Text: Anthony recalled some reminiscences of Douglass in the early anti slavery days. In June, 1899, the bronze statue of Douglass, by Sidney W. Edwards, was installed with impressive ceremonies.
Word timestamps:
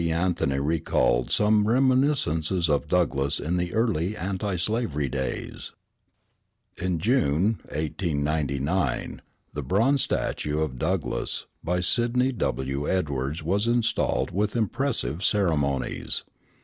Anthony 0.09 0.59
recalled 0.59 1.29
some 1.29 1.67
reminiscences 1.67 2.69
of 2.71 2.87
Douglass 2.87 3.39
in 3.39 3.57
the 3.57 3.71
early 3.75 4.17
anti 4.17 4.55
slavery 4.55 5.07
days. 5.09 5.73
In 6.75 6.97
June, 6.97 7.59
1899, 7.65 9.21
the 9.53 9.61
bronze 9.61 10.01
statue 10.01 10.61
of 10.61 10.79
Douglass, 10.79 11.45
by 11.63 11.81
Sidney 11.81 12.31
W. 12.31 12.89
Edwards, 12.89 13.43
was 13.43 13.67
installed 13.67 14.31
with 14.31 14.55
impressive 14.55 15.23
ceremonies. 15.23 16.23